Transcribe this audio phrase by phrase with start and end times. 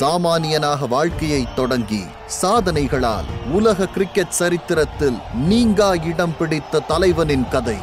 [0.00, 2.02] சாமானியனாக வாழ்க்கையை தொடங்கி
[2.42, 7.76] சாதனைகளால் உலக கிரிக்கெட் சரித்திரத்தில் நீங்கா இடம் பிடித்த தலைவனின் கதை.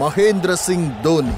[0.00, 1.36] மகேந்திர சிங் தோனி.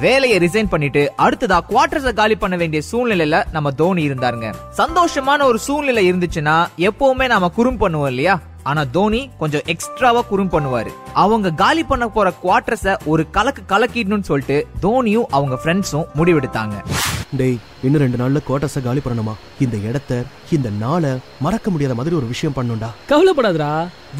[0.00, 4.54] வேலையை ரிசைன் பண்ணிட்டு அடுத்ததா குவார்டர்ஸ காலி பண்ண வேண்டிய சூழ்நிலையில நம்ம தோனி இருந்தாருங்க.
[4.76, 8.40] சந்தோஷமான ஒரு சூழ்நிலை இருந்துச்சுன்னா எப்பவுமே நாம குறும் பண்ணுவோம் இல்லையா?
[8.62, 10.90] ஆனா தோனி கொஞ்சம் எக்ஸ்ட்ராவா குறும் பண்ணுவாரு.
[11.12, 16.76] அவங்க காலி பண்ண போற குவார்டர்ஸ ஒரு கலக்கு கலக்கிடணும்னு சொல்லிட்டு தோனியும் அவங்க ஃப்ரெண்ட்ஸும் முடிவெடுத்தாங்க.
[17.36, 19.34] டேய் இன்னும் ரெண்டு நாள்ல குவார்டர்ஸ காலி பண்ணணுமா?
[19.60, 20.24] இந்த இடத்த
[20.56, 21.10] இந்த நாளை
[21.44, 22.88] மறக்க முடியாத மாதிரி ஒரு விஷயம் பண்ணுண்டா.
[23.10, 23.70] கவலைப்படாதடா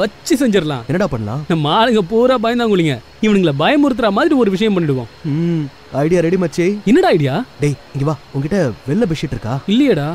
[0.00, 0.86] வச்சு செஞ்சிடலாம்.
[0.86, 1.44] என்னடா பண்ணலாம்?
[1.48, 5.10] நம்ம ஆளுங்க பூரா பயந்தாங்குளிங்க இவனுங்களை பயமுறுத்துற மாதிரி ஒரு விஷயம் பண்ணிடுவோம்.
[5.24, 5.64] ம்
[6.02, 6.64] ஐடியா ரெடி மச்சி.
[6.84, 8.14] என்னடா ஐடியா டேய் இங்க வா.
[8.34, 9.54] உன்கிட்ட வெள்ளை பெட்ஷீட் இருக்கா?
[9.72, 10.06] இல்லையேடா.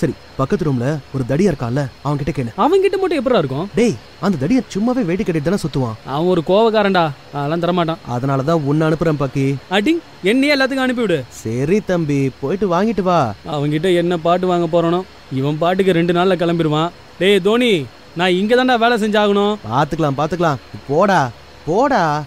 [0.00, 2.52] சரி பக்கத்து ரூம்ல ஒரு தடியா இருக்கான்ல அவன் கிட்ட கேளு.
[2.64, 3.68] அவன் கிட்ட மட்டும் எப்படா இருக்கும்?
[3.74, 5.98] டேய் அந்த தடிய சும்மாவே வேட்டி கட்டிட்டு தானே சுத்துவான்.
[6.14, 7.04] அவன் ஒரு கோவக்காரன்டா.
[7.32, 8.02] அதெல்லாம் தரமாட்டான்.
[8.14, 9.46] அதனாலதான் உன்னை அனுப்புறேன் பாக்கி.
[9.70, 11.20] அடிங் என்னையே எல்லாத்துக்கும் அனுப்பிவிடு.
[11.42, 12.20] சரி தம்பி.
[12.40, 13.20] போயிட்டு வாங்கிட்டு வா.
[13.54, 16.90] அவன்கிட்ட என்ன பாட்டு வாங்க போறானோ இவன் பாட்டுக்கு ரெண்டு நாள்ல கிளம்பிடுவான்.
[17.18, 19.56] டேய் தோனி நான் இங்க தான்டா வேலை செஞ்சாகணும்.
[19.70, 20.60] பாத்துக்கலாம் பாத்துக்கலாம்.
[20.88, 21.30] போடா
[21.66, 22.24] போடா.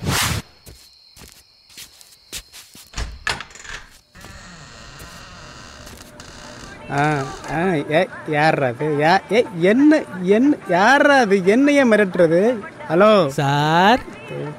[7.00, 7.04] ஆ
[7.58, 7.60] ஆ
[7.92, 8.86] ஏ யார்ரா அது?
[9.02, 10.02] யா ஏ என்ன
[10.38, 11.46] என்ன யார்ரா அது?
[11.46, 12.42] என்னைய மிரட்டுறது?
[12.90, 13.28] ஹலோ?
[13.28, 14.02] சார்?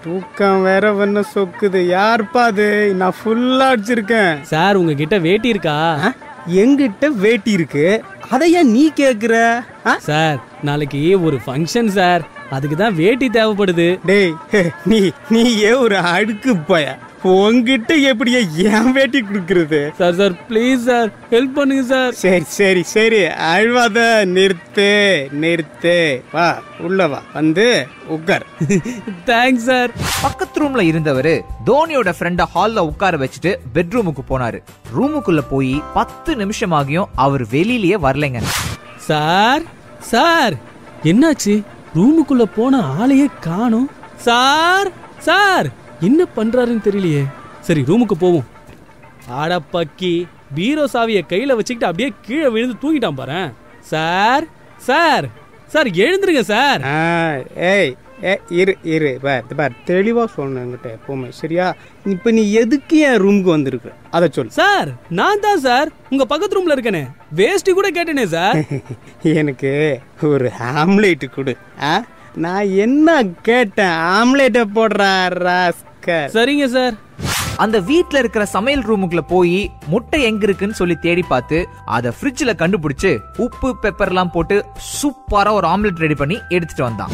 [0.04, 1.80] தூக்கம் வேற ஒன்று சொக்குது.
[1.96, 2.94] யார்ப்பா அது?
[2.94, 4.40] நான் ஃபுல்லா அடிச்சிருக்கேன்.
[4.42, 5.76] சார் உங்ககிட்ட வேட்டி இருக்கா?
[6.06, 6.12] ஆ,
[6.46, 8.02] எங்கிட்ட வேட்டி இருக்கு.
[8.30, 9.64] அதை ஏன் நீ கேக்குற?
[9.98, 12.28] சார் நாளைக்கு ஒரு ஃபங்க்ஷன் சார்.
[12.50, 13.98] அதுக்கு தான் வேட்டி தேவைப்படுது.
[14.06, 14.34] டேய்
[14.86, 18.40] நீ நீ ஏன் ஒரு அழுக்கு பய உன்கிட்ட எப்படியா
[18.72, 19.90] ஏன் வேட்டி கொடுக்கறது?
[19.98, 22.12] Sir sir please sir help பண்ணுங்க சார்.
[22.12, 23.24] சரி சரி சரி.
[23.26, 24.88] அழுவாத நிறுத்து
[25.40, 26.22] நிறுத்து.
[26.32, 27.22] வா உள்ள வா.
[27.32, 28.46] வந்து உட்கார்
[29.26, 29.90] தேங்க்ஸ் சார்.
[30.22, 34.62] பக்கத்து ரூம்ல இருந்தவரு தோனியோட ஃப்ரெண்ட ஹால்ல உட்கார வச்சுட்டு பெட்ரூமுக்கு போனாரு.
[34.96, 38.42] ரூமுக்குள்ள போய் பத்து நிமிஷமாகியும் அவர் வெளியிலயே வரலைங்க.
[38.96, 39.62] சார்
[40.00, 40.54] சார்
[41.02, 41.62] என்னாச்சு?
[41.94, 43.90] ரூமுக்குள்ள போன ஆளையே காணோம்.
[44.16, 45.80] Sir sir.
[46.02, 47.22] என்ன பண்றாருன்னு தெரியலையே.
[47.60, 48.46] சரி ரூமுக்கு போவோம்.
[49.40, 50.14] ஆட பக்கி
[50.54, 53.40] பீரோ சாவிய கையில வச்சுக்கிட்டு அப்படியே கீழே விழுந்து தூங்கிட்டான் பாரு.
[53.86, 54.44] சார்
[54.80, 55.26] சார்
[55.68, 56.80] சார் எழுந்துருங்க சார்.
[57.68, 57.92] ஏய்
[58.24, 61.66] ஏ இரு இரு பார் பார் தெளிவாக சொல்லணும் என்கிட்ட எப்பவுமே சரியா?
[62.06, 63.88] இப்போ நீ எதுக்கு என் ரூமுக்கு வந்திருக்க?
[64.10, 67.02] அதை சொல் சார் நான் தான் சார் உங்க பக்கத்து ரூம்ல இருக்கனே.
[67.32, 68.58] வேஷ்டி கூட கேட்டேனே சார்.
[69.40, 69.72] எனக்கு
[70.28, 71.94] ஒரு ஆம்லேட் கொடு ஆ?
[72.36, 73.08] நான் என்ன
[73.42, 73.96] கேட்டேன்?
[74.12, 76.94] ஆம்லேட்டை போடுறா ராஸ்கர் சரிங்க சார்.
[77.56, 83.18] அந்த வீட்ல இருக்கிற சமையல் ரூமுக்குள்ள போய் முட்டை எங்க இருக்குன்னு சொல்லி தேடி பார்த்து அத ஃப்ரிட்ஜ்ல கண்டுபிடிச்சு
[83.36, 84.64] உப்பு பெப்பர்லாம் போட்டு
[85.02, 87.08] சூப்பரா ஒரு ஆம்லெட் ரெடி பண்ணி எடுத்துட்டு வந்தான்.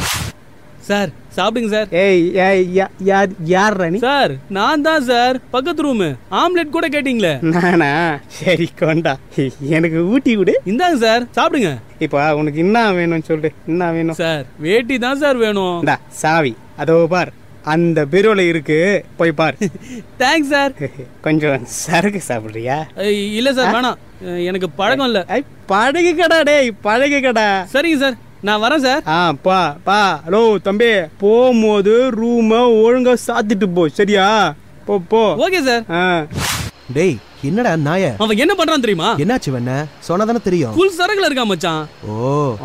[0.79, 1.89] சார் சாப்பிடுங்க சார்.
[1.91, 3.99] ஏய் ஏய், யா- யார் யார் நீ?
[3.99, 5.41] சார் நான் தான் சார்.
[5.51, 7.43] பக்கத்து ரூமு ஆம்லெட் கூட கேட்டீங்களே.
[7.43, 8.19] நானா?
[8.27, 9.17] சரி கொண்டா.
[9.61, 10.61] எனக்கு ஊட்டி விடு.
[10.67, 11.25] இந்தாங்க சார்.
[11.37, 11.79] சாப்பிடுங்க.
[11.99, 13.53] இப்போ உனக்கு என்ன வேணும்னு சொல்லு.
[13.67, 14.15] என்ன வேணும்?
[14.15, 15.79] சார் வேட்டி தான் சார் வேணும்.
[15.79, 16.57] இந்தா சாவி.
[16.77, 17.33] அதோ பார்.
[17.65, 18.79] அந்த பீரோல இருக்கு.
[19.17, 19.57] போய் பார்.
[20.21, 20.73] தேங்க்ஸ் சார்
[21.21, 22.77] கொஞ்சம் சரக்கு சாப்பிடுறியா?
[23.33, 23.99] இல்ல சார் வேணாம்.
[24.45, 25.21] எனக்கு பழக்கம் இல்ல.
[25.29, 30.01] ஐ பழகு கடா டேய் பழகு கடா சரிங்க சார் நான் வரேன் சார் ஆ பா பா.
[30.27, 30.91] ஹலோ தம்பி.
[31.19, 34.27] போகும்போது ரூமை ஒழுங்கா சாத்திட்டு போ சரியா?
[34.87, 35.23] போ போ.
[35.47, 36.03] ஓகே சார் ஆ.
[36.93, 38.05] டேய் என்னடா நாய?
[38.19, 39.09] அவன் என்ன பண்றான் தெரியுமா?
[39.19, 39.73] என்னாச்சு வெண்ண?
[40.09, 40.73] சொன்னாதானே தெரியும்.
[40.77, 41.83] ஃபுல் சரக்குல இருக்கான் மச்சான்.
[42.09, 42.15] ஓ.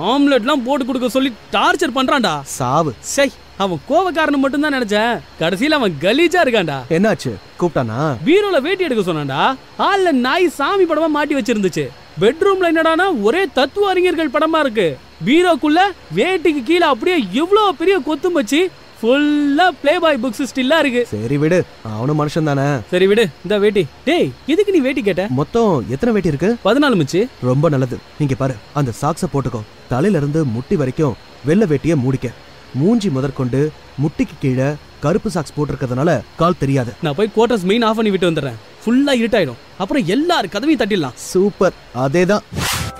[0.09, 2.35] ஆம்லெட்லாம் போட்டு கொடுக்க சொல்லி டார்ச்சர் பண்றான்டா.
[2.53, 2.93] சாவு.
[3.11, 3.27] சை.
[3.63, 5.15] அவன் கோவக்காரன் மட்டும் தான் நினைச்சேன்.
[5.41, 6.77] கடைசியில அவன் கலீஜா இருக்கான்டா.
[6.97, 7.31] என்னாச்சு?
[7.59, 7.99] கூப்பிட்டானா?
[8.27, 9.41] பீரோல வேட்டி எடுக்க சொன்னான்டா.
[9.81, 11.85] ஹால்ல நாய் சாமி படமா மாட்டி வச்சிருந்துச்சு.
[12.21, 14.87] பெட்ரூம்ல என்னடானா ஒரே தத்துவ அறிஞர்கள் படமா இருக்கு.
[15.27, 15.81] பீரோக்குள்ள
[16.19, 18.61] வேட்டிக்கு கீழே அப்படியே எவ்வளவு பெரிய கொத்தும் வச்சு
[18.99, 21.01] ஃபுல்லா ப்ளே பாய் புக்ஸ் ஸ்டில்லா இருக்கு.
[21.13, 21.57] சரி விடு.
[21.93, 22.67] அவனும் மனுஷன் தானே.
[22.91, 23.25] சரி விடு.
[23.43, 23.83] இந்த வேட்டி.
[24.07, 25.23] டேய் எதுக்கு நீ வேட்டி கேட்ட?
[25.39, 26.49] மொத்தம் எத்தனை வேட்டி இருக்கு?
[26.65, 27.21] பதினாலு மிச்சு.
[27.49, 27.97] ரொம்ப நல்லது.
[28.19, 29.61] நீங்க பாரு அந்த சாக்ஸ போட்டுக்கோ.
[29.93, 32.29] தலையில இருந்து முட்டி வரைக்கும் வெள்ளை வேட்டிய மூடிக்க.
[32.73, 33.71] மூஞ்சி முதற்கொண்டு
[34.03, 34.67] முட்டிக்கு கீழே
[34.99, 36.91] கருப்பு சாக்ஸ் போட்டிருக்கிறதுனால கால் தெரியாது.
[37.01, 38.59] நான் போய் குவார்டர்ஸ் மெயின் ஆஃப் பண்ணி விட்டு வந்துடுறேன்.
[38.83, 39.59] ஃபுல்லா இருட்டாயிடும்.
[39.77, 41.15] அப்புறம் எல்லார் கதவையும் தட்டிடலாம்.
[41.15, 42.45] சூப்பர் அதேதான்.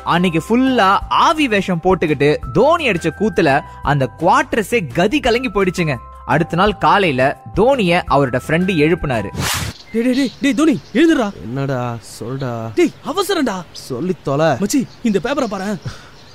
[0.03, 5.95] அன்னைக்கு ஃபுல்லா ஆவி வேஷம் போட்டுக்கிட்டு தோனி அடிச்ச கூத்துல அந்த குவார்டர்ஸே கதி கலங்கி போயிடுச்சுங்க.
[6.25, 7.21] அடுத்த நாள் காலையில
[7.53, 9.29] தோனிய அவரோட ஃப்ரெண்டு எழுப்புனாரு.
[9.93, 13.57] டேய் டேய், டேய் டேய் தோனி எழுந்துடா என்னடா சொல்டா டேய் அவசரம்டா.
[13.71, 14.45] சொல்லி தொலை.
[14.45, 15.77] மச்சி இந்த பேப்பரை பாரு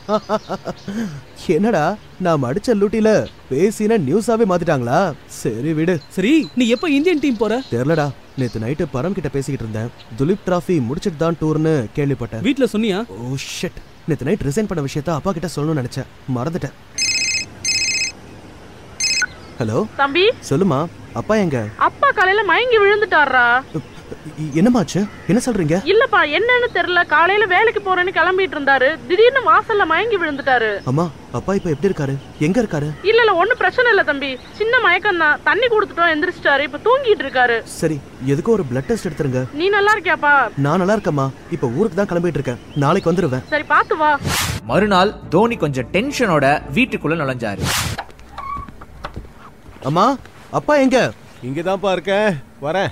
[1.55, 1.82] என்னடா
[2.26, 3.08] நாம் அடிச்ச லூட்டில
[3.50, 5.00] பேசின நியூஸாவே மாத்திட்டாங்களா?
[5.40, 5.94] சரி விடு.
[6.16, 7.56] சரி நீ எப்ப இந்தியன் டீம் போற?
[7.72, 8.06] தெரியலடா
[8.40, 9.90] நேத்து நைட்டு பரம் கிட்ட பேசிக்கிட்டு இருந்தேன்.
[10.20, 12.44] துலீப் டிராஃபி முடிச்சிட்டு தான் டூர்னு கேள்விப்பட்டேன்.
[12.49, 13.00] வீட்ல சொன்னியா?
[13.16, 16.08] ஓ ஷிட் நேத்து நைட் ரிசைன் பண்ண விஷயத்த அப்பா கிட்ட சொல்லணும்னு நினைச்சேன்.
[16.38, 16.76] மறந்துட்டேன்.
[19.60, 20.26] ஹலோ தம்பி?
[20.50, 20.81] சொல்லுமா
[21.20, 21.58] அப்பா எங்க?
[21.88, 23.46] அப்பா காலையில மயங்கி விழுந்துட்டாரா
[24.55, 25.77] என்னமாச்சு என்ன சொல்றீங்க?
[25.93, 27.07] இல்லப்பா என்னன்னு தெரியல.
[27.07, 28.99] காலையில வேலைக்கு போறேன்னு கிளம்பிட்டு இருந்தாரு.
[29.09, 30.81] திடீர்னு வாசல்ல மயங்கி விழுந்துட்டாரு.
[30.85, 32.15] அம்மா அப்பா இப்ப எப்படி இருக்காரு?
[32.39, 32.89] எங்க இருக்காரு?
[33.03, 34.39] இல்ல இல்ல ஒண்ணும் பிரச்சனை இல்ல தம்பி.
[34.53, 35.41] சின்ன மயக்கம் தான்.
[35.45, 36.61] தண்ணி கொடுத்துட்டோம் எந்திரிச்சிட்டாரு.
[36.61, 37.63] இப்ப தூங்கிட்டு இருக்காரு.
[37.63, 39.45] சரி எதுக்கும் ஒரு பிளட் டெஸ்ட் எடுத்துருங்க.
[39.53, 40.49] நீ நல்லா இருக்கியாப்பா?
[40.57, 41.31] நான் நல்லா இருக்கேம்மா.
[41.51, 42.59] இப்ப ஊருக்கு தான் கிளம்பிட்டு இருக்கேன்.
[42.75, 43.45] நாளைக்கு வந்துருவேன்.
[43.49, 44.19] சரி பாத்து வா.
[44.65, 47.63] மறுநாள் தோனி கொஞ்சம் டென்ஷனோட வீட்டுக்குள்ள நுழைஞ்சாரு.
[49.83, 50.17] அம்மா
[50.51, 51.13] அப்பா எங்க?
[51.43, 52.39] இங்கதான்ப்பா இருக்கேன்.
[52.63, 52.91] வரேன்.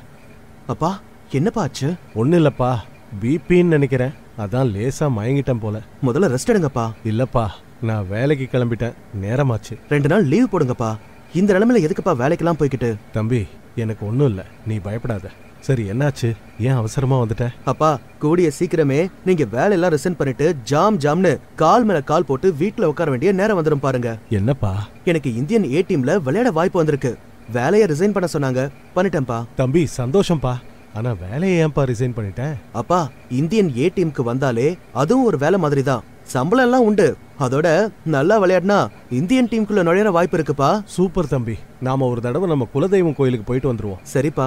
[0.66, 0.98] அப்பா
[1.30, 1.94] என்னப்பா ஆச்சு?
[2.14, 2.76] ஒன்றும் இல்லைப்பா.
[3.22, 4.12] பிபின்னு நினைக்கிறேன்.
[4.38, 5.78] அதான் லேசா மயங்கிட்டேன் போல.
[6.06, 6.92] முதல்ல ரெஸ்ட் எடுங்கப்பா.
[7.04, 7.46] இல்லப்பா
[7.82, 8.92] நான் வேலைக்கு கிளம்பிட்டேன்.
[9.22, 9.78] நேரமாச்சு.
[9.88, 10.96] ரெண்டு நாள் லீவ் போடுங்கப்பா.
[11.34, 13.46] இந்த நிலைமையில எதுக்குப்பா வேலைக்கெல்லாம் போய்கிட்டு தம்பி
[13.76, 14.44] எனக்கு ஒன்றும் இல்லை.
[14.66, 15.30] நீ பயப்படாத.
[15.60, 16.36] சரி என்னாச்சு?
[16.58, 17.48] ஏன் அவசரமா வந்துட்ட?
[17.64, 23.10] அப்பா கூடிய சீக்கிரமே நீங்க வேலையெல்லாம் ரிசைன் பண்ணிட்டு ஜாம் ஜாம்னு கால் மேல கால் போட்டு வீட்ல உட்கார
[23.10, 24.18] வேண்டிய நேரம் வந்துடும் பாருங்க.
[24.30, 24.88] என்னப்பா?
[25.04, 27.18] எனக்கு இந்தியன் ஏ டீம்ல விளையாட வாய்ப்பு வந்திருக்கு.
[27.52, 28.68] வேலையை ரிசைன் பண்ண சொன்னாங்க.
[28.96, 29.44] பண்ணிட்டேன்ப்பா.
[29.56, 30.54] தம்பி சந்தோஷம்ப்பா.
[30.96, 32.54] ஆனா வேலையை ஏன்பா ரிசைன் பண்ணிட்டேன்?
[32.72, 32.98] அப்பா
[33.30, 36.04] இந்தியன் ஏ டீமுக்கு வந்தாலே அதுவும் ஒரு வேலை மாதிரி தான்
[36.34, 37.16] சம்பளம் எல்லாம் உண்டு.
[37.40, 38.78] அதோட நல்லா விளையாடினா
[39.10, 40.70] இந்தியன் டீமுக்குள்ள நுழையிற வாய்ப்பு இருக்குப்பா.
[40.84, 41.56] சூப்பர் தம்பி.
[41.80, 44.00] நாம ஒரு தடவை நம்ம குலதெய்வம் கோயிலுக்கு போயிட்டு வந்துருவோம்.
[44.14, 44.46] சரிப்பா.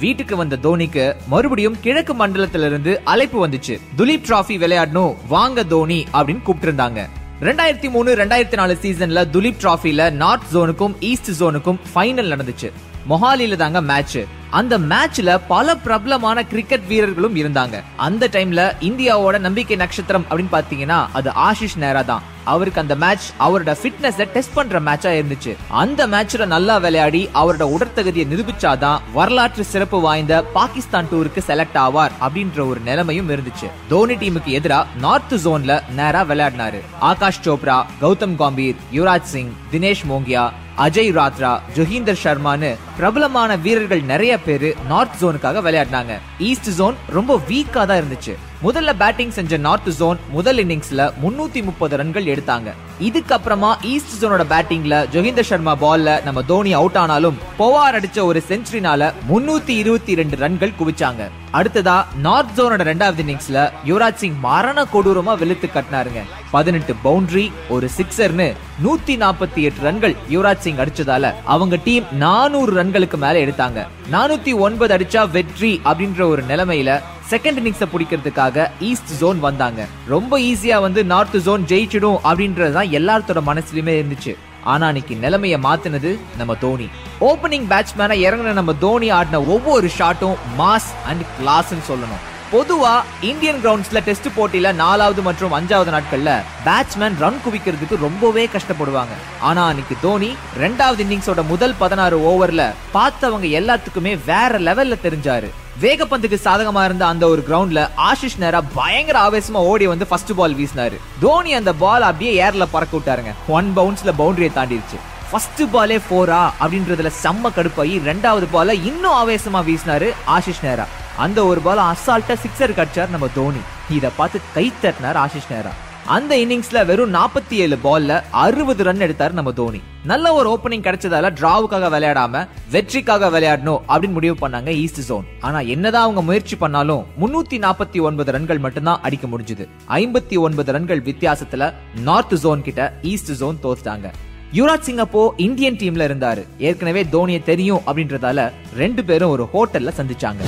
[0.00, 3.76] வீட்டுக்கு வந்த தோனிக்கு மறுபடியும் கிழக்கு மண்டலத்திலிருந்து அழைப்பு வந்துச்சு.
[3.96, 7.02] துலீப் டிராஃபி விளையாடணும் வாங்க தோனி அப்படின்னு கூப்பிட்டு இருந்தாங்க
[7.40, 12.70] ரெண்டாயிரத்தி மூணு ரெண்டாயிரத்தி நாலு சீசன்ல துலீப் டிராஃபில நார்த் ஜோனுக்கும் ஈஸ்ட் ஜோனுக்கும் ஃபைனல் நடந்துச்சு.
[13.10, 14.18] மொஹாலில தாங்க மேட்ச்
[14.50, 17.82] அந்த மேட்ச்ல பல பிரபலமான கிரிக்கெட் வீரர்களும் இருந்தாங்க.
[17.96, 22.22] அந்த டைம்ல இந்தியாவோட நம்பிக்கை நட்சத்திரம் அப்படின்னு பாத்தீங்கன்னா அது ஆஷிஷ் நேரா தான்.
[22.54, 25.52] அவருக்கு அந்த மேட்ச் அவரோட ஃபிட்னஸை டெஸ்ட் பண்ற மேட்சா இருந்துச்சு.
[25.82, 32.68] அந்த மேட்ச்ல நல்லா விளையாடி அவரோட உடற்தகுதியை நிரூபிச்சாதான் வரலாற்று சிறப்பு வாய்ந்த பாகிஸ்தான் டூருக்கு செலக்ட் ஆவார் அப்படின்ற
[32.68, 33.68] ஒரு நிலைமையும் இருந்துச்சு.
[33.88, 36.80] தோனி டீமுக்கு எதிராக நார்த் ஜோன்ல நேரா விளையாடினாரு.
[37.10, 40.46] ஆகாஷ் சோப்ரா கௌதம் காம்பீர் யுவராஜ் சிங் தினேஷ் மோங்கியா
[40.86, 46.14] அஜய் ராத்ரா ஜொஹீந்தர் சர்மான்னு பிரபலமான வீரர்கள் நிறைய பேரு நார்த் ஜோனுக்காக விளையாடினாங்க.
[46.50, 48.34] ஈஸ்ட் ஜோன் ரொம்ப வீக்கா தான் இருந்துச்சு.
[48.62, 52.68] முதல்ல பேட்டிங் செஞ்ச நார்த் ஜோன் முதல் இன்னிங்ஸ்ல முன்னூத்தி முப்பது ரன்கள் எடுத்தாங்க.
[53.06, 59.12] இதுக்கப்புறமா ஈஸ்ட் ஜோனோட பேட்டிங்ல ஜொஹிந்தர் சர்மா பால்ல நம்ம தோனி அவுட் ஆனாலும் பொவார் அடிச்ச ஒரு செஞ்சுரினால
[59.28, 61.28] முன்னூத்தி இருபத்தி ரெண்டு ரன்கள் குவிச்சாங்க.
[61.52, 66.22] அடுத்ததா நார்த் ஜோனோட ரெண்டாவது இன்னிங்ஸ்ல யுவராஜ் சிங் மரண கொடூரமா வெளுத்து கட்டினாருங்க.
[66.50, 68.54] பதினெட்டு பவுண்டரி ஒரு சிக்ஸர்னு
[68.84, 73.86] நூத்தி நாற்பத்தி எட்டு ரன்கள் யுவராஜ் சிங் அடிச்சதால அவங்க டீம் நானூறு ரன்களுக்கு மேல எடுத்தாங்க.
[74.10, 77.00] நானூத்தி ஒன்பது அடிச்சா வெற்றி அப்படின்ற ஒரு நிலைமையில
[77.30, 79.86] செகண்ட் இன்னிங்ஸை பிடிக்கிறதுக்காக ஈஸ்ட் ஜோன் வந்தாங்க.
[80.06, 84.34] ரொம்ப ஈஸியா வந்து நார்த் ஜோன் ஜெயிச்சிடும் அப்படின்றது தான் எல்லாத்தோட மனசுலயுமே இருந்துச்சு.
[84.64, 86.88] ஆனா அன்னைக்கு நிலைமைய மாத்துனது நம்ம தோனி.
[87.20, 92.24] ஓப்பனிங் பேட்ஸ்மேனா இறங்குன நம்ம தோனி ஆடின ஒவ்வொரு ஷாட்டும் மாஸ் அண்ட் கிளாஸ்னு சொல்லணும்.
[92.52, 96.30] பொதுவா இந்தியன் கிரவுண்ட்ஸ்ல டெஸ்ட் போட்டியில நாலாவது மற்றும் அஞ்சாவது நாட்கள்ல
[96.66, 99.14] பேட்ஸ்மேன் ரன் குவிக்கிறதுக்கு ரொம்பவே கஷ்டப்படுவாங்க.
[99.40, 105.50] ஆனா அன்னைக்கு தோனி ரெண்டாவது இன்னிங்ஸோட முதல் பதினாறு ஓவர்ல பார்த்தவங்க எல்லாத்துக்குமே வேற லெவல்ல தெரிஞ்சாரு.
[105.80, 110.98] வேகப்பந்துக்கு சாதகமா இருந்த அந்த ஒரு கிரவுண்ட்ல ஆஷிஷ் நேரா பயங்கர ஆவேசமா ஓடி வந்து ஃபர்ஸ்ட் பால் வீசினாரு.
[111.20, 113.34] தோனி அந்த பால் அப்படியே ஏர்ல பறக்க விட்டாருங்க.
[113.48, 115.00] ஒன் பவுன்ஸ்ல பவுண்டரியை தாண்டிருச்சு.
[115.30, 120.86] ஃபர்ஸ்ட் பாலே போரா அப்படின்றதுல செம்ம கடுப்பாயி ரெண்டாவது பால இன்னும் ஆவேசமா வீசினாரு ஆஷிஷ் நேரா.
[121.24, 123.60] அந்த ஒரு பால் அசால்ட்டா சிக்ஸர் கடிச்சார் நம்ம தோனி.
[123.90, 125.70] இதை பார்த்து கை தட்டினார் ஆஷிஷ் நேரா.
[126.06, 129.80] அந்த இன்னிங்ஸ்ல வெறும் நாற்பத்தி ஏழு பால்ல அறுபது ரன் எடுத்தார் நம்ம தோனி.
[130.04, 136.02] நல்ல ஒரு ஓப்பனிங் கிடைச்சதால டிராவுக்காக விளையாடாம வெற்றிக்காக விளையாடணும் அப்படின்னு முடிவு பண்ணாங்க ஈஸ்ட் ஜோன் ஆனா என்னதான்
[136.02, 139.66] அவங்க முயற்சி பண்ணாலும் முன்னூத்தி நாற்பத்தி ஒன்பது ரன்கள் மட்டும்தான் அடிக்க முடிஞ்சது.
[139.88, 144.08] ஐம்பத்தி ஒன்பது ரன்கள் வித்தியாசத்துல நார்த் ஜோன் கிட்ட ஈஸ்ட் ஜோன் தோத்துட்டாங்க.
[144.52, 146.44] யுவராஜ் சிங் அப்போ இந்தியன் டீம்ல இருந்தாரு.
[146.58, 150.44] ஏற்கனவே தோனியை தெரியும் அப்படின்றதால ரெண்டு பேரும் ஒரு ஹோட்டல்ல சந்திச்சாங்க.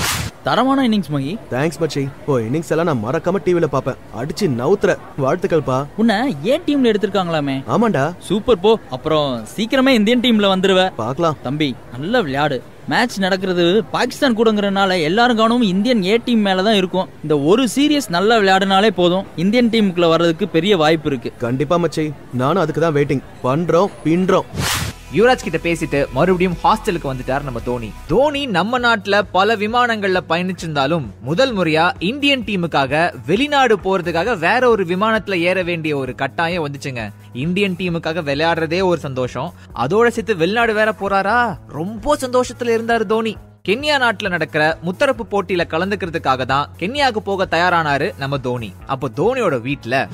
[0.51, 1.39] தரமான இன்னிங்ஸ் மகி.
[1.51, 2.09] தேங்க்ஸ் மச்சி.
[2.27, 4.97] ஓ இன்னிங்ஸ் எல்லாம் நான் மறக்காம டிவில பாப்பேன் அடிச்சு நவுத்துற.
[5.23, 5.87] வாழ்த்துக்கள்ப்பா.
[5.97, 7.63] உன்னை ஏ டீம்ல எடுத்திருக்காங்களாமே?
[7.69, 8.13] ஆமாண்டா.
[8.19, 8.79] சூப்பர் போ.
[8.91, 10.91] அப்புறம் சீக்கிரமே இந்தியன் டீம்ல வந்துருவ.
[10.97, 11.37] பார்க்கலாம்.
[11.43, 12.63] தம்பி நல்ல விளையாடு.
[12.89, 17.09] மேட்ச் நடக்கிறது பாகிஸ்தான் கூடங்கிறனால எல்லாரும் கவனமும் இந்தியன் ஏ டீம் மேல தான் இருக்கும்.
[17.23, 19.27] இந்த ஒரு சீரியஸ் நல்லா விளையாடுனாலே போதும்.
[19.37, 21.33] இந்தியன் டீமுக்குள்ள வர்றதுக்கு பெரிய வாய்ப்பு இருக்கு.
[21.39, 22.13] கண்டிப்பா மச்சி.
[22.33, 24.49] நானும் அதுக்கு தான் வெயிட்டிங் பண்றோம் பின்றோம்.
[25.15, 27.93] யுவராஜ் கிட்ட பேசிட்டு மறுபடியும் ஹாஸ்டலுக்கு வந்துட்டார் நம்ம தோனி.
[28.07, 35.35] தோனி நம்ம நாட்டுல பல விமானங்கள்ல பயணிச்சிருந்தாலும் முதல் முறையா இந்தியன் டீமுக்காக வெளிநாடு போறதுக்காக வேற ஒரு விமானத்துல
[35.35, 37.13] ஏற வேண்டிய ஒரு கட்டாயம் வந்துச்சுங்க.
[37.33, 39.53] இந்தியன் டீமுக்காக விளையாடுறதே ஒரு சந்தோஷம்.
[39.75, 41.59] அதோட சேர்த்து வெளிநாடு வேற போறாரா?
[41.69, 43.37] ரொம்ப சந்தோஷத்துல இருந்தாரு தோனி.
[43.69, 48.73] கென்யா நாட்டுல நடக்கிற முத்தரப்பு போட்டியில கலந்துக்கிறதுக்காக தான் கென்யாவுக்கு போக தயாரானாரு நம்ம தோனி.
[48.87, 50.09] அப்போ தோனியோட வீட்டுல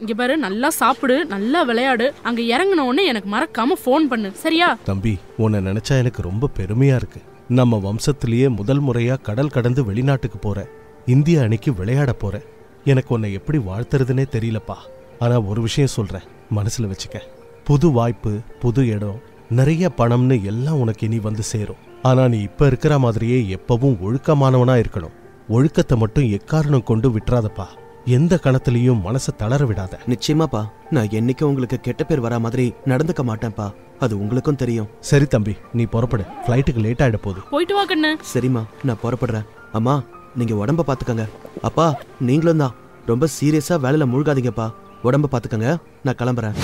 [0.00, 2.14] இங்க பாரு நல்லா சாப்பிடு நல்லா விளையாடு.
[2.22, 4.30] அங்க இறங்கின உடனே எனக்கு மறக்காம ஃபோன் பண்ணு.
[4.34, 4.76] சரியா?
[4.84, 7.20] தம்பி உன்னை நினைச்சா எனக்கு ரொம்ப பெருமையா இருக்கு.
[7.48, 10.68] நம்ம வம்சத்திலேயே முதல் முறையா கடல் கடந்து வெளிநாட்டுக்கு போற
[11.06, 12.42] இந்திய அணிக்கு விளையாட போற.
[12.84, 14.74] எனக்கு உன்னை எப்படி வாழ்த்துறதுனே தெரியலப்பா.
[15.18, 16.26] ஆனா ஒரு விஷயம் சொல்றேன்
[16.56, 17.20] மனசுல வச்சுக்க.
[17.64, 21.82] புது வாய்ப்பு புது இடம் நிறைய பணம்னு எல்லாம் உனக்கு இனி வந்து சேரும்.
[22.02, 25.16] ஆனா நீ இப்ப இருக்கிற மாதிரியே எப்பவும் ஒழுக்கமானவனா இருக்கணும்.
[25.48, 27.66] ஒழுக்கத்தை மட்டும் எக்காரணம் கொண்டு விட்டுறாதப்பா.
[28.10, 29.94] எந்த கணத்திலையும் மனசை தளர விடாத.
[30.06, 30.60] நிச்சயமாப்பா.
[30.90, 33.72] நான் என்னைக்கும் உங்களுக்கு கெட்ட பேர் வரா மாதிரி நடந்துக்க மாட்டேன்ப்பா.
[33.98, 34.88] அது உங்களுக்கும் தெரியும்.
[35.00, 36.24] சரி தம்பி நீ புறப்படு.
[36.46, 37.40] ஃப்ளைட்டுக்கு லேட் ஆயிட போகுது.
[37.50, 38.16] போயிட்டு வா கண்ணு.
[38.34, 39.46] சரிம்மா நான் புறப்படுறேன்.
[39.72, 40.02] அம்மா
[40.34, 41.28] நீங்க உடம்ப பாத்துக்கங்க.
[41.62, 41.86] அப்பா
[42.20, 42.74] நீங்களும் தான்.
[43.06, 44.72] ரொம்ப சீரியஸா வேலையில மூழ்காதீங்கப்பா.
[45.02, 45.76] உடம்ப பாத்துக்கங்க.
[46.02, 46.54] நான் கிளம்புறேன்.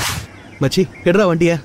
[0.60, 1.58] மச்சி எடுறா வண்டிய.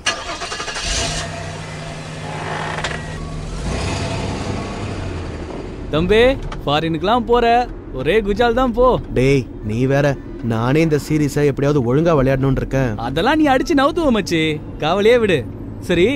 [5.92, 6.24] தம்பி
[6.66, 7.68] ஃபாரினுக்குலாம் போற.
[8.00, 8.86] ஒரே குஜால் தான் போ.
[9.14, 12.92] டேய் நீ வேற நானே இந்த சீரீஸை எப்படியாவது ஒழுங்கா விளையாடணும்னு இருக்கேன்.
[12.96, 14.42] அதெல்லாம் நீ அடிச்சு நவுத்துவ மச்சி.
[14.78, 15.38] கவலையே விடு.
[15.80, 16.08] சரி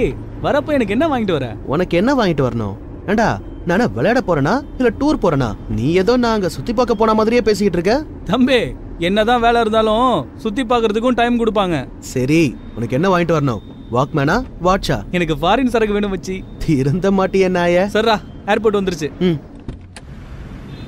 [0.44, 1.48] வரப்போ எனக்கு என்ன வாங்கிட்டு வர?
[1.66, 2.76] உனக்கு என்ன வாங்கிட்டு வரணும்?
[3.08, 4.54] ஏண்டா நானே விளையாட போறேனா?
[4.78, 5.50] இல்ல டூர் போறேனா?
[5.70, 7.96] நீ ஏதோ நான் அங்க சுத்தி பார்க்க போன மாதிரியே பேசிக்கிட்டு இருக்க?
[8.32, 8.60] தம்பி
[9.00, 11.88] என்னதான் வேலை இருந்தாலும் சுத்தி பார்க்கறதுக்கும் டைம் கொடுப்பாங்க.
[12.00, 13.64] சரி உனக்கு என்ன வாங்கிட்டு வரணும்?
[13.92, 16.38] வாக்மேனா வாட்சா எனக்கு ஃபாரின் சரக்கு வேணும் மச்சி.
[16.66, 17.90] திருந்த மாட்டிய நாய.
[17.96, 19.10] சரிடா ஏர்போர்ட் வந்துருச்சு.
[19.20, 19.38] ம்.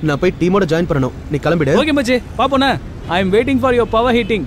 [0.04, 1.12] நான் போய் டீமோட ஜாயின் பண்ணணும்.
[1.32, 1.76] நீ கிளம்பிடு.
[1.76, 2.24] ஓகே மச்சி.
[2.38, 2.80] பாப்போண்ணே.
[3.08, 4.46] I am waiting for your power hitting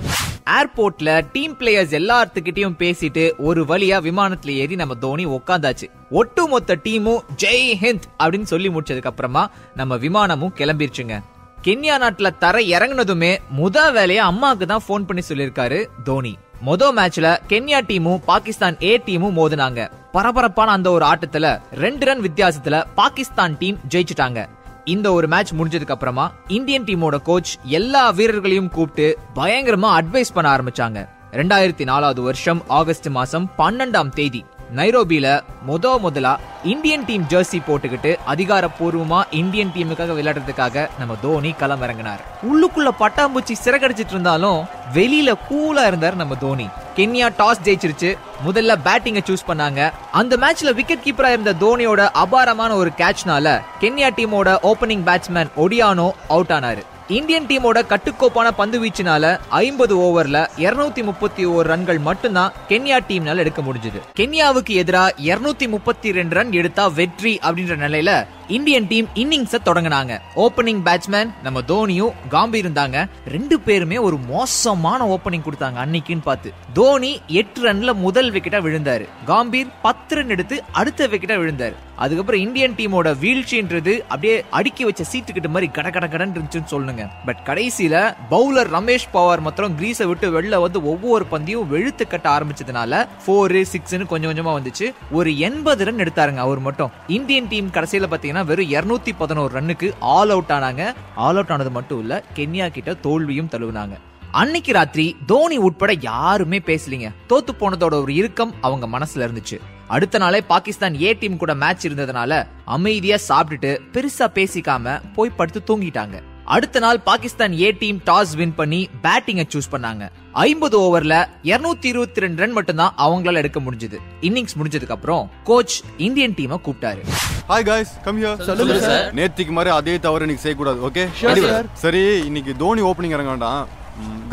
[0.50, 7.75] ஏர்போர்ட்ல டீம் பிளேயர்ஸ் எல்லாத்துக்கிட்டையும் பேசிட்டு ஒரு வழியா விமானத்துல ஏறி நம்ம தோனி உட்காந்தாச்சு ஒட்டுமொத்த டீமும் ஜெய்
[7.80, 11.21] ஹிந்த் அப்படின்னு சொல்லி முடிச்சதுக்கு அப்புறமா நம்ம விமானமும் கிளம்பிருச்சுங்க.
[11.64, 16.38] கென்யா நாட்டுல தர இறங்குனதுமே முத வேலையா அம்மாக்கு தான் ஃபோன் பண்ணி சொல்லிருக்காரு தோனி.
[16.66, 19.90] மொத மேட்ச்ல கென்யா டீமும் பாகிஸ்தான் ஏ டீமும் மோதுனாங்க.
[20.12, 24.49] பரபரப்பான அந்த ஒரு ஆட்டத்துல ரெண்டு ரன் வித்தியாசத்துல பாகிஸ்தான் டீம் ஜெயிச்சிட்டாங்க.
[24.85, 31.09] இந்த ஒரு மேட்ச் முடிஞ்சதுக்கு அப்புறமா இந்தியன் டீமோட கோச் எல்லா வீரர்களையும் கூப்பிட்டு பயங்கரமா அட்வைஸ் பண்ண ஆரம்பிச்சாங்க.
[31.31, 34.45] ரெண்டாயிரத்தி நாலாவது வருஷம் ஆகஸ்ட் மாசம் பன்னெண்டாம் தேதி.
[34.77, 42.21] நைரோபியில முத முதலா இந்தியன் டீம் ஜெர்சி போட்டுக்கிட்டு அதிகாரப்பூர்வமா இந்தியன் டீமுக்காக விளையாடுறதுக்காக நம்ம தோனி களம் இறங்கினார்
[42.43, 46.69] உள்ளுக்குள்ள பட்டாம்பூச்சி சிறகடிச்சிட்டு இருந்தாலும் வெளியில கூலா இருந்தார் நம்ம தோனி.
[46.97, 48.17] Kenya toss ஜெயிச்சிருச்சு.
[48.47, 49.91] முதல்ல பேட்டிங்கை சூஸ் பண்ணாங்க.
[50.12, 56.50] அந்த மேட்ச்ல விக்கெட் கீப்பரா இருந்த தோனியோட அபாரமான ஒரு கேட்ச்னால கென்யா டீமோட ஓபனிங் பேட்ஸ்மேன் ஒடியானோ அவுட்
[56.50, 56.83] ஆனாரு.
[57.17, 63.62] இந்தியன் டீமோட கட்டுக்கோப்பான பந்து வீச்சினால ஐம்பது ஓவர்ல 231 முப்பத்தி ஓரு ரன்கள் மட்டும்தான் கென்யா டீம்னால எடுக்க
[63.62, 64.00] முடிஞ்சது.
[64.19, 70.21] கென்யாவுக்கு எதிராக இருநூத்தி முப்பத்தி ரெண்டு ரன் எடுத்தா வெற்றி அப்படின்ற நிலையில இந்தியன் டீம் இன்னிங்ஸை தொடங்கினாங்க.
[70.37, 73.09] ஓபனிங் பேட்ஸ்மேன் நம்ம தோனியும் காம்பீர் இருந்தாங்க.
[73.26, 76.52] ரெண்டு பேருமே ஒரு மோசமான ஓபனிங் கொடுத்தாங்க அன்னைக்குன்னு பார்த்து.
[76.73, 79.09] தோனி எட்டு ரன்ல முதல் விக்கெட்டா விழுந்தாரு.
[79.26, 81.75] காம்பீர் பத்து ரன் எடுத்து அடுத்த விக்கெட்டா விழுந்தாரு.
[82.00, 87.02] அதுக்கப்புறம் இந்தியன் டீமோட வீழ்ச்சின்றது அப்படியே அடுக்கி வச்ச சீட்டுக்கிட்ட மாதிரி கட கட கடன்னு இருந்துச்சுன்னு சொல்லுங்க.
[87.25, 87.95] பட் கடைசியில
[88.30, 94.07] பவுலர் ரமேஷ் பவார் மாத்திரம் கிரீஸை விட்டு வெளில வந்து ஒவ்வொரு பந்தையும் வெளுத்து கட்ட ஆரம்பிச்சதுனால ஃபோரு சிக்ஸ்னு
[94.07, 94.88] கொஞ்சம் கொஞ்சமா வந்துச்சு.
[95.11, 96.90] ஒரு எண்பது ரன் எடுத்தாருங்க அவர் மட்டும்.
[97.07, 100.85] இந்தியன் டீம் கடைசியில பாத்தீங்கன்னா வெறும் 211 பதினோரு ரன்னுக்கு ஆல் அவுட் ஆனாங்க.
[101.14, 103.97] ஆல் அவுட் ஆனது மட்டும் இல்ல கென்யா கிட்ட தோல்வியும் தழுவினாங்க.
[104.30, 107.09] அன்னைக்கு ராத்திரி தோனி உட்பட யாருமே பேசலீங்க.
[107.28, 109.59] தோத்து போனதோட ஒரு இறுக்கம் அவங்க மனசுல இருந்துச்சு.
[109.95, 112.33] அடுத்த நாளே பாகிஸ்தான் ஏ டீம் கூட மேட்ச் இருந்ததுனால
[112.75, 116.17] அமைதியா சாப்பிட்டுட்டு பெருசா பேசிக்காம போய் படுத்து தூங்கிட்டாங்க.
[116.55, 120.05] அடுத்த நாள் Pakistan A team toss win பண்ணி பேட்டிங்கை சூஸ் பண்ணாங்க.
[120.47, 121.15] ஐம்பது ஓவர்ல
[121.51, 123.99] 222 இருபத்தி ரெண்டு ரன் மட்டும்தான் அவங்களால எடுக்க முடிஞ்சது.
[124.29, 127.03] இன்னிங்ஸ் முடிஞ்சதுக்கு அப்புறம் கோச் இந்தியன் டீமை கூப்பிட்டாரு.
[127.51, 131.63] ஹாய் காய்ஸ் கம் ஹியர் சொல்லுங்க சார் நேத்திக்கு மாதிரி அதே தவறு இன்னைக்கு செய்யக்கூடாது ஓகே sir.
[131.85, 133.79] சரி இன்னைக்கு தோனி ஓப்பனிங் இறங்க வேண்டாம்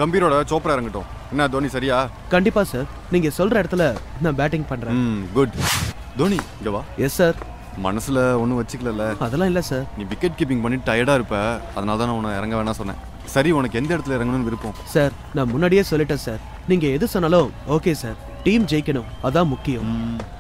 [0.02, 1.08] கம்பீரோட சோப்ரா இறங்கட்டும்.
[1.32, 1.98] என்ன தோனி சரியா?
[2.34, 3.86] கண்டிப்பா சார் நீங்க சொல்ற இடத்துல
[4.24, 4.98] நான் பேட்டிங் பண்றேன்.
[5.04, 5.56] ம் குட்
[6.20, 6.82] தோனி இங்க வா.
[7.06, 7.38] எஸ் சார்
[7.86, 9.04] மனசுல ஒன்றும் வச்சுக்கலல்ல.
[9.26, 11.36] அதெல்லாம் இல்ல சார் நீ விக்கெட் கீப்பிங் பண்ணி டயர்டா இருப்ப.
[11.78, 13.02] அதனால தான் உன்னை இறங்க வேணாம் சொன்னேன்.
[13.36, 14.76] சரி உனக்கு எந்த இடத்துல இறங்கணும்னு விருப்பம்?
[14.94, 16.42] சார் நான் முன்னாடியே சொல்லிட்டேன் சார்
[16.72, 18.18] நீங்க எது சொன்னாலும் ஓகே சார்
[18.48, 19.08] டீம் ஜெயிக்கணும்.
[19.28, 19.88] அதான் முக்கியம்.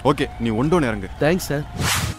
[0.09, 1.07] ஓகே நீ ஒன்று இறங்கு.
[1.21, 1.63] தேங்க்ஸ் சார்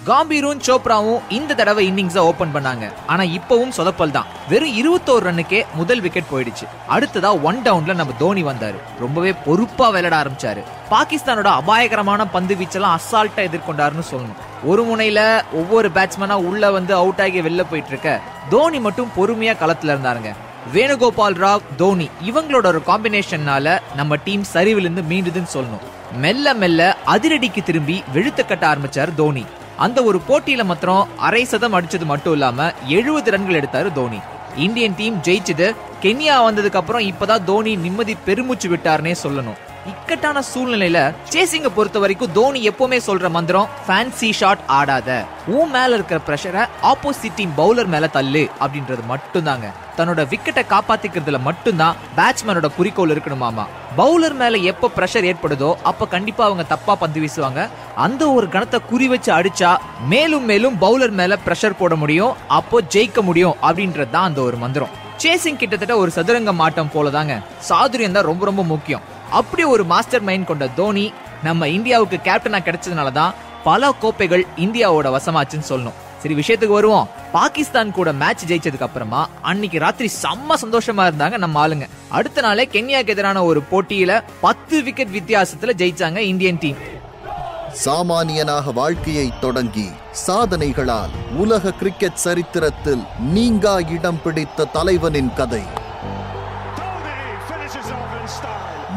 [0.08, 2.84] காம்பீரும் சோப்ராவும் இந்த தடவை இன்னிங்ஸ ஓபன் பண்ணாங்க.
[3.06, 4.26] ஆனா இப்பவும் சொதப்பல் தான்.
[4.48, 6.66] வெறும் 21 ரன்னுக்கே முதல் விக்கெட் போயிடுச்சு.
[6.94, 8.78] அடுத்ததா ஒன் டவுன்ல நம்ம தோனி வந்தாரு.
[8.98, 10.64] ரொம்பவே பொறுப்பா விளையாட ஆரம்பிச்சாரு.
[10.90, 14.38] பாகிஸ்தானோட அபாயகரமான பந்து வீச்செல்லாம் அசால்ட்டா எதிர்கொண்டாருன்னு சொல்லணும்.
[14.64, 15.20] ஒரு முனையில
[15.52, 18.20] ஒவ்வொரு பேட்ஸ்மேனா உள்ள வந்து அவுட் ஆகி வெளில போயிட்டு இருக்க.
[18.50, 20.32] தோனி மட்டும் பொறுமையா களத்துல இருந்தாருங்க.
[20.74, 25.84] வேணுகோபால் ராவ் தோனி இவங்களோட ஒரு காம்பினேஷன்னால நம்ம டீம் சரிவிலிருந்து மீண்டுதுன்னு சொல்லணும்.
[26.16, 29.44] மெல்ல மெல்ல அதிரடிக்கு திரும்பி வெழுத்து கட்ட ஆரம்பிச்சார் தோனி.
[29.76, 34.20] அந்த ஒரு போட்டியில மாத்திரம் அரை சதம் அடிச்சது மட்டும் இல்லாம எழுபது ரன்கள் எடுத்தாரு தோனி.
[34.56, 39.58] இந்தியன் டீம் ஜெயிச்சது கென்யா வந்ததுக்கு அப்புறம் இப்பதான் தோனி நிம்மதி பெருமூச்சு விட்டாருன்னே சொல்லணும்.
[39.90, 40.98] இக்கட்டான சூழ்நிலையில
[41.32, 45.08] சேசிங்க பொறுத்த வரைக்கும் தோனி எப்பவுமே சொல்ற மந்திரம் ஃபேன்சி ஷாட் ஆடாத.
[45.56, 48.42] உன் மேல இருக்கிற பிரஷரை ஆப்போசிட் டீம் பவுலர் மேல தள்ளு.
[48.64, 49.68] அப்படின்றது மட்டும்தாங்க.
[49.98, 53.64] தன்னோட விக்கெட்டை காப்பாத்திக்கிறதுல மட்டும்தான் பேட்ஸ்மேனோட குறிக்கோள் இருக்கணுமாமா
[54.00, 57.62] பவுலர் மேல எப்ப பிரஷர் ஏற்படுதோ அப்ப கண்டிப்பா அவங்க தப்பா பந்து வீசுவாங்க.
[58.04, 59.70] அந்த ஒரு கணத்தை குறி வச்சு அடிச்சா
[60.12, 64.94] மேலும் மேலும் பவுலர் மேல பிரஷர் போட முடியும் அப்போ ஜெயிக்க முடியும் அப்படின்றது தான் அந்த ஒரு மந்திரம்.
[65.22, 67.34] சேசிங் கிட்டத்தட்ட ஒரு சதுரங்க மாட்டம் போலதாங்க.
[67.68, 69.06] சாதுரியம் தான் ரொம்ப ரொம்ப முக்கியம்.
[69.30, 75.68] அப்படி ஒரு மாஸ்டர் மைண்ட் கொண்ட தோனி நம்ம இந்தியாவுக்கு கேப்டனா கிடைச்சதுனால தான் பல கோப்பைகள் இந்தியாவோட வசமாச்சுன்னு
[75.68, 75.98] சொல்லணும்.
[76.22, 77.08] சரி விஷயத்துக்கு வருவோம்.
[77.32, 81.88] பாகிஸ்தான் கூட மேட்ச் ஜெயிச்சதுக்கு அப்புறமா அன்னைக்கு ராத்திரி செம்ம சந்தோஷமா இருந்தாங்க நம்ம ஆளுங்க.
[82.08, 86.76] அடுத்த நாளே கென்யாக்கு எதிரான ஒரு போட்டியில பத்து விக்கெட் வித்தியாசத்துல ஜெயிச்சாங்க இந்தியன் டீம்
[87.84, 89.88] சாமானியனாக வாழ்க்கையை தொடங்கி
[90.26, 95.62] சாதனைகளால் உலக கிரிக்கெட் சரித்திரத்தில் நீங்கா இடம் பிடித்த தலைவனின் கதை.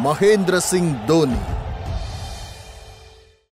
[0.02, 1.61] Mahendra Singh Dhoni.